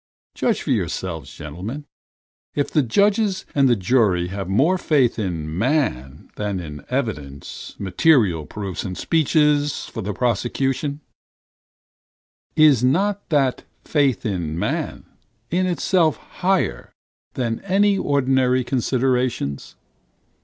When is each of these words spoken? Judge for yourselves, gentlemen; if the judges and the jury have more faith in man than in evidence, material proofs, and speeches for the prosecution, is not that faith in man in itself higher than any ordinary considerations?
Judge 0.33 0.63
for 0.63 0.71
yourselves, 0.71 1.31
gentlemen; 1.31 1.85
if 2.55 2.71
the 2.71 2.81
judges 2.81 3.45
and 3.53 3.69
the 3.69 3.75
jury 3.75 4.29
have 4.29 4.49
more 4.49 4.79
faith 4.79 5.19
in 5.19 5.55
man 5.55 6.27
than 6.37 6.59
in 6.59 6.83
evidence, 6.89 7.75
material 7.77 8.47
proofs, 8.47 8.83
and 8.83 8.97
speeches 8.97 9.85
for 9.85 10.01
the 10.01 10.11
prosecution, 10.11 11.01
is 12.55 12.83
not 12.83 13.29
that 13.29 13.63
faith 13.83 14.25
in 14.25 14.57
man 14.57 15.05
in 15.51 15.67
itself 15.67 16.17
higher 16.17 16.91
than 17.35 17.59
any 17.59 17.95
ordinary 17.95 18.63
considerations? 18.63 19.75